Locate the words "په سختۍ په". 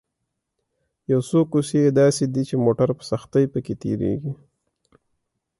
2.97-3.59